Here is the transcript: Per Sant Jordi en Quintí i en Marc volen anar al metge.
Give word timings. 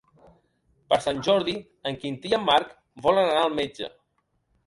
Per 0.93 0.97
Sant 1.05 1.19
Jordi 1.27 1.53
en 1.91 1.99
Quintí 2.05 2.31
i 2.33 2.37
en 2.39 2.47
Marc 2.47 2.71
volen 3.09 3.29
anar 3.35 3.43
al 3.49 3.55
metge. 3.61 3.91